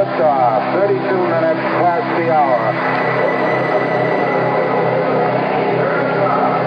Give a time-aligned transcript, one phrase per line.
[0.00, 0.80] Liftoff.
[0.80, 2.72] 32 minutes past the hour.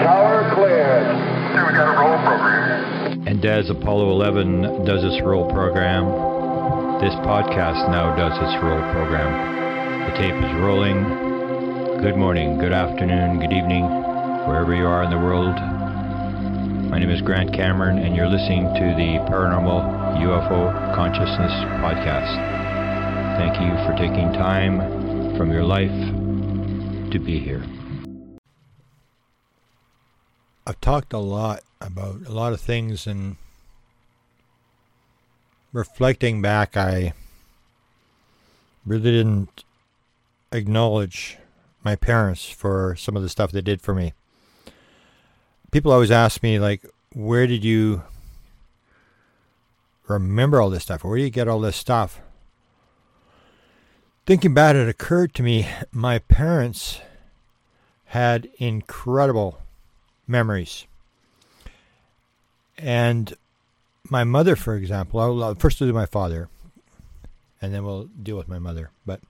[0.06, 1.08] Tower cleared.
[1.50, 3.26] we got a roll program.
[3.26, 6.06] And as Apollo 11 does its roll program,
[7.02, 9.30] this podcast now does its roll program.
[10.10, 11.02] The tape is rolling.
[12.02, 13.84] Good morning, good afternoon, good evening,
[14.46, 15.56] wherever you are in the world.
[16.90, 21.50] My name is Grant Cameron, and you're listening to the Paranormal UFO Consciousness
[21.82, 22.53] Podcast.
[23.36, 25.90] Thank you for taking time from your life
[27.10, 27.64] to be here.
[30.66, 33.36] I've talked a lot about a lot of things, and
[35.72, 37.12] reflecting back, I
[38.86, 39.64] really didn't
[40.52, 41.38] acknowledge
[41.82, 44.14] my parents for some of the stuff they did for me
[45.74, 48.04] people always ask me like, where did you
[50.06, 51.02] remember all this stuff?
[51.02, 52.20] Where do you get all this stuff?
[54.26, 57.00] Thinking about it, occurred to me my parents
[58.06, 59.60] had incredible
[60.26, 60.86] memories.
[62.78, 63.34] And
[64.08, 66.48] my mother, for example, I'll first do my father,
[67.60, 68.90] and then we'll deal with my mother.
[69.04, 69.20] But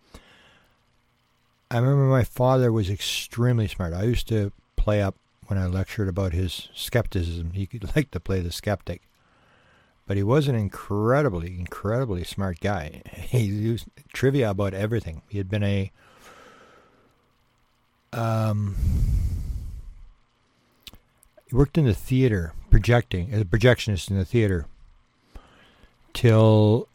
[1.73, 3.95] I remember my father was extremely smart.
[3.95, 5.17] I used to play up
[5.49, 7.51] when I lectured about his skepticism.
[7.51, 9.03] He liked to play the skeptic.
[10.07, 13.03] But he was an incredibly, incredibly smart guy.
[13.35, 15.23] He used trivia about everything.
[15.29, 15.91] He had been a
[18.13, 18.77] um,
[21.49, 24.67] he worked in the theater, projecting as a projectionist in the theater
[26.13, 26.87] till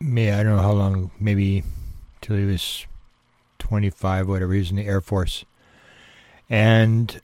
[0.00, 0.30] me.
[0.30, 1.62] I don't know how long, maybe
[2.22, 2.86] till he was
[3.58, 4.54] twenty five, whatever.
[4.54, 5.44] He was in the Air Force
[6.48, 7.20] and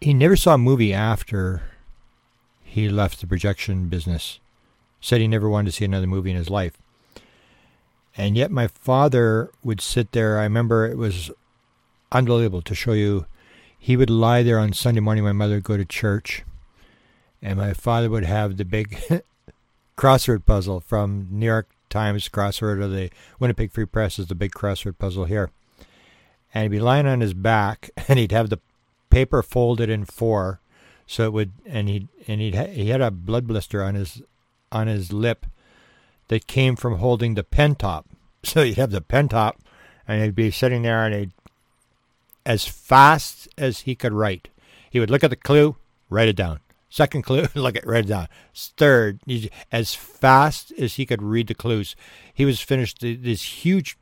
[0.00, 1.62] he never saw a movie after
[2.76, 4.38] he left the projection business.
[5.00, 6.78] Said he never wanted to see another movie in his life.
[8.16, 10.38] And yet my father would sit there.
[10.38, 11.30] I remember it was
[12.12, 13.26] unbelievable to show you.
[13.78, 15.24] He would lie there on Sunday morning.
[15.24, 16.44] My mother would go to church.
[17.42, 18.98] And my father would have the big
[19.98, 24.52] crossword puzzle from New York Times crossword or the Winnipeg Free Press is the big
[24.52, 25.50] crossword puzzle here
[26.56, 28.60] and he'd be lying on his back, and he'd have the
[29.10, 30.58] paper folded in four,
[31.06, 34.22] so it would, and he and he he had a blood blister on his
[34.72, 35.46] on his lip
[36.28, 38.06] that came from holding the pen top.
[38.44, 39.60] So he'd have the pen top,
[40.06, 41.32] and he'd be sitting there, and he'd
[42.44, 44.48] as fast as he could write,
[44.88, 45.74] he would look at the clue,
[46.08, 46.60] write it down.
[46.88, 48.28] Second clue, look at write it down.
[48.54, 49.20] Third,
[49.72, 51.96] as fast as he could read the clues,
[52.32, 53.98] he was finished these huge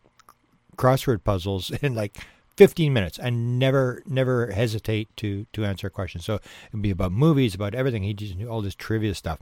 [0.76, 2.18] crossword puzzles in like
[2.56, 6.20] 15 minutes and never never hesitate to to answer a question.
[6.20, 8.02] So it'd be about movies, about everything.
[8.02, 9.40] He just knew all this trivia stuff.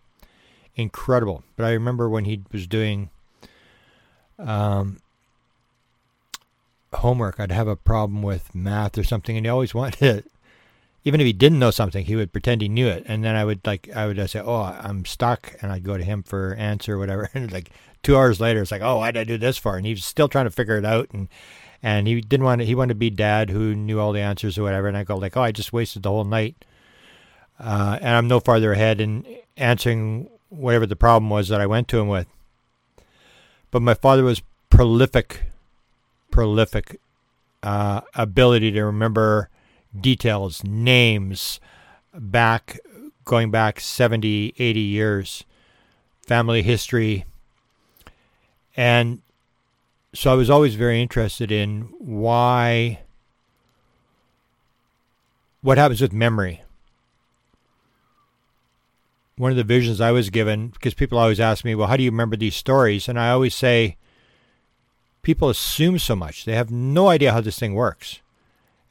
[0.74, 1.44] Incredible.
[1.56, 3.10] But I remember when he was doing
[4.38, 4.98] um,
[6.94, 10.24] homework, I'd have a problem with math or something, and he always wanted to.
[11.04, 13.44] Even if he didn't know something, he would pretend he knew it, and then I
[13.44, 16.94] would like I would say, "Oh, I'm stuck," and I'd go to him for answer
[16.94, 17.28] or whatever.
[17.34, 17.70] And like
[18.04, 20.04] two hours later, it's like, "Oh, why did I do this for?" And he was
[20.04, 21.28] still trying to figure it out, and
[21.82, 24.56] and he didn't want to, he wanted to be dad who knew all the answers
[24.58, 24.88] or whatever.
[24.88, 26.64] And I go like, oh, I just wasted the whole night,
[27.58, 29.26] uh, and I'm no farther ahead in
[29.56, 32.26] answering whatever the problem was that I went to him with.
[33.70, 35.42] But my father was prolific,
[36.30, 37.00] prolific
[37.62, 39.48] uh, ability to remember
[39.98, 41.58] details, names,
[42.14, 42.78] back
[43.24, 45.44] going back 70, 80 years,
[46.26, 47.24] family history,
[48.76, 49.20] and
[50.14, 53.00] so I was always very interested in why,
[55.62, 56.62] what happens with memory.
[59.36, 62.02] One of the visions I was given, because people always ask me, well, how do
[62.02, 63.08] you remember these stories?
[63.08, 63.96] And I always say,
[65.22, 66.44] people assume so much.
[66.44, 68.20] They have no idea how this thing works.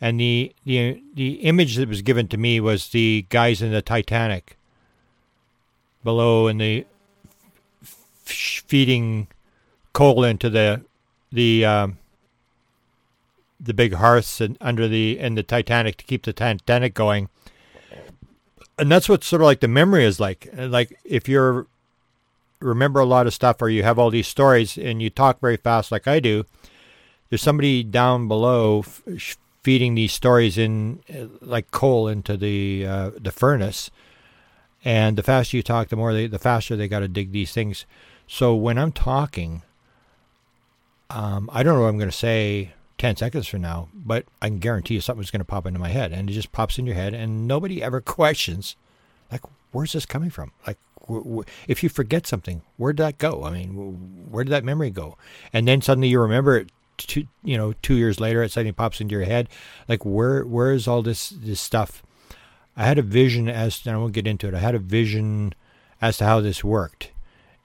[0.02, 3.84] And the, the, the image that was given to me was the guys in the
[3.84, 4.58] Titanic
[6.04, 6.88] below and the
[7.84, 9.28] feeding
[9.94, 10.82] coal into the
[11.32, 11.98] the um,
[13.60, 17.30] the big hearths and under the in the Titanic to keep the Titanic going.
[18.80, 20.50] And that's what sort of like the memory is like.
[20.56, 21.68] Like if you're
[22.60, 25.58] remember a lot of stuff or you have all these stories and you talk very
[25.58, 26.46] fast like I do,
[27.30, 33.12] there's somebody down below f- feeding these stories in uh, like coal into the uh,
[33.20, 33.92] the furnace.
[34.84, 37.54] And the faster you talk, the more they, the faster they got to dig these
[37.54, 37.86] things.
[38.26, 39.62] So when I'm talking,
[41.14, 44.48] um, I don't know what I'm going to say 10 seconds from now, but I
[44.48, 46.12] can guarantee you something's going to pop into my head.
[46.12, 48.76] And it just pops in your head, and nobody ever questions,
[49.32, 49.42] like,
[49.72, 50.52] where's this coming from?
[50.66, 50.78] Like,
[51.68, 53.44] if you forget something, where did that go?
[53.44, 55.18] I mean, where did that memory go?
[55.52, 56.72] And then suddenly you remember it.
[56.98, 59.50] Two, you know, two years later, it suddenly pops into your head.
[59.88, 62.04] Like, where, where is all this, this stuff?
[62.78, 64.54] I had a vision as, and I won't get into it.
[64.54, 65.56] I had a vision
[66.00, 67.12] as to how this worked,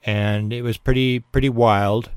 [0.05, 2.11] and it was pretty, pretty wild.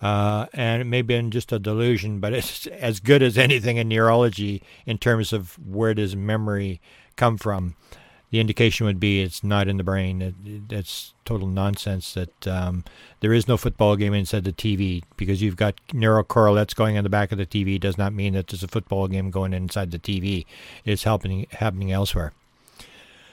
[0.00, 3.76] Uh, and it may have been just a delusion, but it's as good as anything
[3.76, 6.80] in neurology in terms of where does memory
[7.16, 7.74] come from
[8.30, 10.20] the indication would be it's not in the brain.
[10.20, 12.84] It, it, it's total nonsense that um,
[13.20, 17.04] there is no football game inside the TV because you've got neural correlates going on
[17.04, 19.90] the back of the TV does not mean that there's a football game going inside
[19.90, 20.44] the TV.
[20.84, 22.32] It's happening happening elsewhere.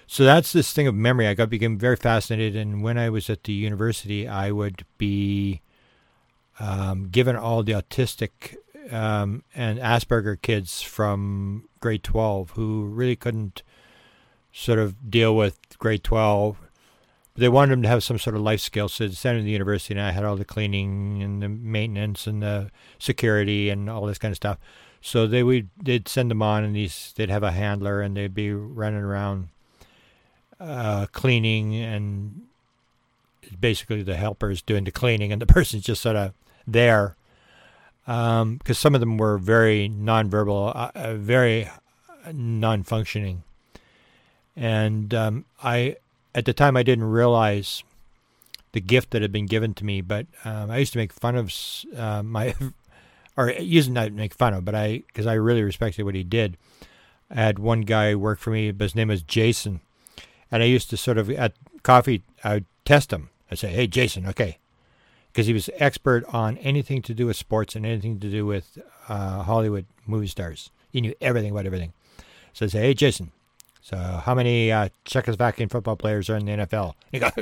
[0.08, 1.28] So that's this thing of memory.
[1.28, 5.62] I got became very fascinated, and when I was at the university, I would be
[6.60, 8.56] um, given all the autistic
[8.92, 13.64] um, and Asperger kids from grade 12 who really couldn't
[14.52, 16.58] sort of deal with grade 12.
[17.36, 18.94] They wanted them to have some sort of life skills.
[18.94, 21.50] So they sent them to the university, and I had all the cleaning and the
[21.50, 24.58] maintenance and the security and all this kind of stuff.
[25.02, 28.34] So they would they'd send them on, and these they'd have a handler, and they'd
[28.34, 29.50] be running around
[30.60, 32.44] uh, cleaning, and
[33.60, 36.34] basically the helpers doing the cleaning, and the person's just sort of
[36.68, 37.16] there
[38.06, 41.70] because um, some of them were very nonverbal, uh, uh very
[42.32, 43.44] non-functioning.
[44.56, 45.98] And um, I,
[46.34, 47.84] at the time, I didn't realize
[48.76, 50.02] the gift that had been given to me.
[50.02, 51.52] But um, I used to make fun of
[51.96, 52.54] uh, my,
[53.38, 56.58] or used not make fun of, but I, because I really respected what he did.
[57.32, 59.82] I had one guy work for me, but his name was Jason,
[60.52, 63.30] and I used to sort of at coffee, I would test him.
[63.50, 64.60] I'd say, "Hey, Jason, okay,"
[65.36, 68.78] because he was expert on anything to do with sports and anything to do with
[69.10, 70.72] uh, Hollywood movie stars.
[70.90, 71.92] He knew everything about everything.
[72.54, 73.34] So I say, "Hey, Jason,
[73.82, 76.94] so, how many uh, Czechoslovakian football players are in the NFL?
[77.12, 77.34] He goes,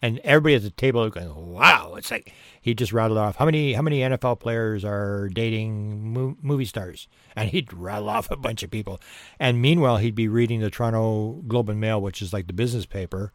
[0.00, 3.72] and everybody at the table going, "Wow!" It's like he just rattled off how many
[3.72, 8.62] how many NFL players are dating mo- movie stars, and he'd rattle off a bunch
[8.62, 9.00] of people.
[9.40, 12.86] And meanwhile, he'd be reading the Toronto Globe and Mail, which is like the business
[12.86, 13.32] paper,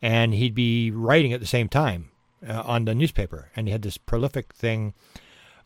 [0.00, 2.08] and he'd be writing at the same time
[2.48, 3.50] uh, on the newspaper.
[3.56, 4.94] And he had this prolific thing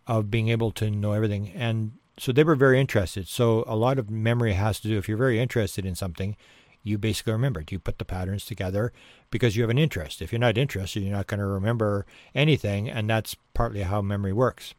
[0.07, 1.51] of being able to know everything.
[1.55, 3.29] And so they were very interested.
[3.29, 6.37] So a lot of memory has to do if you're very interested in something,
[6.83, 7.65] you basically remember.
[7.69, 8.93] You put the patterns together
[9.31, 10.23] because you have an interest.
[10.23, 14.33] If you're not interested, you're not going to remember anything, and that's partly how memory
[14.33, 14.75] works.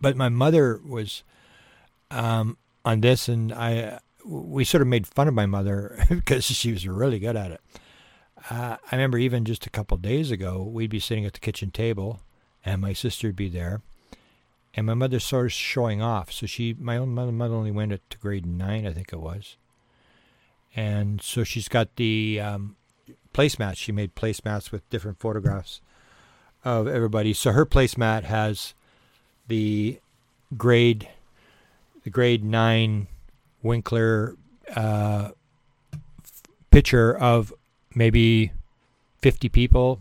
[0.00, 1.22] But my mother was
[2.10, 6.72] um, on this, and I we sort of made fun of my mother because she
[6.72, 7.60] was really good at it.
[8.50, 11.70] Uh, I remember even just a couple days ago, we'd be sitting at the kitchen
[11.70, 12.20] table,
[12.64, 13.82] and my sister would be there,
[14.74, 16.32] and my mother started showing off.
[16.32, 19.56] So she, my own mother, mother only went to grade nine, I think it was,
[20.74, 22.76] and so she's got the um,
[23.32, 23.76] placemats.
[23.76, 25.80] She made placemats with different photographs
[26.64, 27.32] of everybody.
[27.32, 28.74] So her placemat has
[29.48, 30.00] the
[30.56, 31.08] grade,
[32.04, 33.08] the grade nine
[33.62, 34.36] Winkler
[34.74, 35.30] uh,
[36.70, 37.52] picture of
[37.94, 38.52] maybe
[39.20, 40.00] 50 people.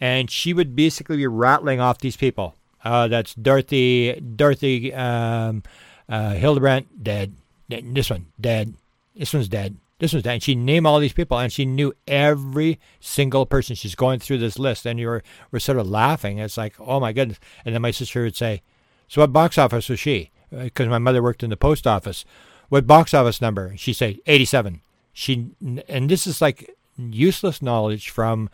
[0.00, 5.62] And she would basically be rattling off these people uh, that's Dorothy, Dorothy um,
[6.08, 7.34] uh, Hildebrandt, dead.
[7.68, 8.74] This one, dead.
[9.16, 9.76] This one's dead.
[9.98, 10.34] This one's dead.
[10.34, 13.76] And she named all these people, and she knew every single person.
[13.76, 16.38] She's going through this list, and you were, were sort of laughing.
[16.38, 17.38] It's like, oh my goodness.
[17.64, 18.62] And then my sister would say,
[19.08, 20.30] so what box office was she?
[20.50, 22.24] Because uh, my mother worked in the post office.
[22.68, 23.74] What box office number?
[23.76, 24.80] She'd say, 87.
[25.12, 25.50] She,
[25.88, 28.48] and this is like useless knowledge from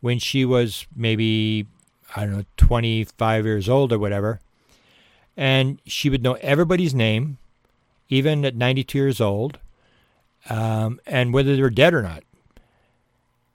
[0.00, 1.66] when she was maybe
[2.14, 4.40] I don't know, 25 years old or whatever.
[5.36, 7.38] And she would know everybody's name,
[8.08, 9.58] even at 92 years old,
[10.50, 12.22] um, and whether they were dead or not,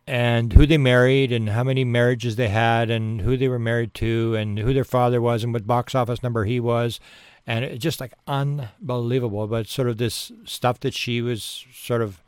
[0.07, 3.93] and who they married, and how many marriages they had, and who they were married
[3.95, 6.99] to, and who their father was, and what box office number he was.
[7.45, 12.23] And it's just like unbelievable, but sort of this stuff that she was sort of,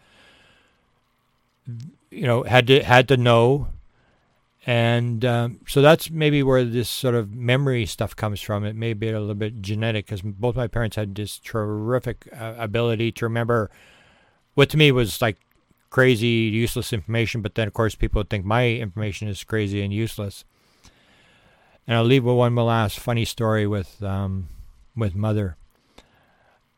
[2.10, 3.68] you know, had to had to know
[4.66, 8.66] and um, so that's maybe where this sort of memory stuff comes from.
[8.66, 12.56] It may be a little bit genetic because both my parents had this terrific uh,
[12.58, 13.72] ability to remember
[14.56, 15.38] what to me was like
[15.89, 20.44] crazy, useless information, but then of course people think my information is crazy and useless.
[21.88, 24.50] And I'll leave with one last funny story with um,
[24.96, 25.56] with mother.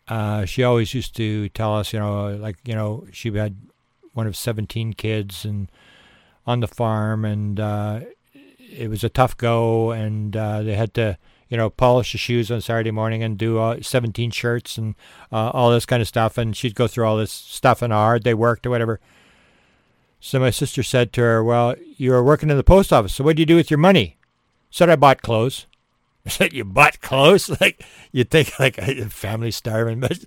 [0.08, 3.58] Uh, she always used to tell us, you know, like you know, she had
[4.14, 5.72] one of 17 kids and
[6.46, 8.02] on the farm, and uh,
[8.60, 11.18] it was a tough go, and uh, they had to
[11.52, 14.96] you know, polish the shoes on Saturday morning and do uh, 17 shirts and
[15.34, 16.38] uh, all this kind of stuff.
[16.38, 19.02] And she'd go through all this stuff and hard they worked or whatever.
[20.22, 23.14] So my sister said to her, Well, you were working in the post office.
[23.14, 24.18] So what do you do with your money?
[24.70, 25.68] Said I bought clothes.
[26.28, 27.50] Said, You bought clothes?
[27.62, 30.20] Like, you'd think like a family starving, but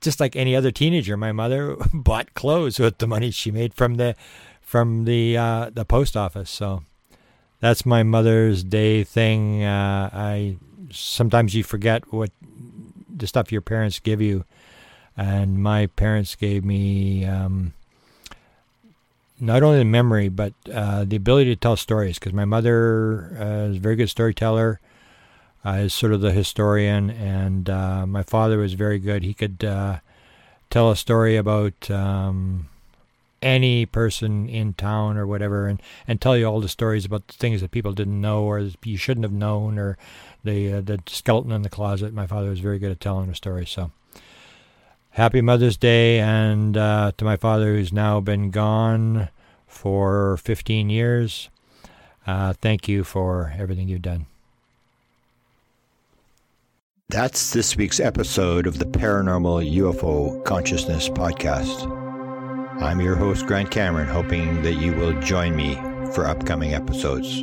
[0.00, 3.94] just like any other teenager, my mother bought clothes with the money she made from
[3.96, 4.14] the
[4.60, 6.50] from the uh, the post office.
[6.50, 6.84] So
[7.60, 9.62] that's my Mother's Day thing.
[9.62, 10.56] Uh, I
[10.90, 12.30] sometimes you forget what
[13.14, 14.44] the stuff your parents give you,
[15.16, 17.74] and my parents gave me um,
[19.38, 22.18] not only the memory but uh, the ability to tell stories.
[22.18, 24.80] Because my mother uh, is a very good storyteller,
[25.64, 29.22] is sort of the historian, and uh, my father was very good.
[29.22, 29.98] He could uh,
[30.70, 31.90] tell a story about.
[31.90, 32.66] Um,
[33.42, 37.34] any person in town or whatever and, and tell you all the stories about the
[37.34, 39.96] things that people didn't know or you shouldn't have known or
[40.44, 42.12] the uh, the skeleton in the closet.
[42.12, 43.66] My father was very good at telling a story.
[43.66, 43.90] So
[45.10, 49.28] happy Mother's Day, and uh, to my father who's now been gone
[49.66, 51.48] for 15 years.
[52.26, 54.26] Uh, thank you for everything you've done.
[57.10, 61.90] That's this week's episode of the Paranormal UFO Consciousness Podcast.
[62.80, 65.74] I'm your host, Grant Cameron, hoping that you will join me
[66.14, 67.42] for upcoming episodes.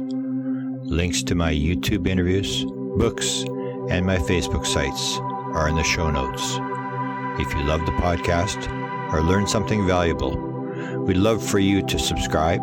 [0.89, 2.63] Links to my YouTube interviews,
[2.95, 3.41] books,
[3.89, 5.17] and my Facebook sites
[5.53, 6.59] are in the show notes.
[7.37, 8.71] If you love the podcast
[9.11, 10.37] or learned something valuable,
[10.99, 12.61] we'd love for you to subscribe,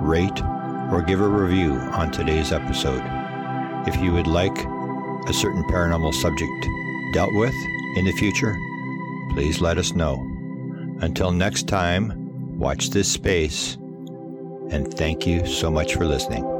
[0.00, 0.42] rate,
[0.90, 3.02] or give a review on today's episode.
[3.86, 4.56] If you would like
[5.26, 6.68] a certain paranormal subject
[7.12, 7.54] dealt with
[7.96, 8.56] in the future,
[9.30, 10.16] please let us know.
[11.00, 13.74] Until next time, watch this space,
[14.70, 16.57] and thank you so much for listening.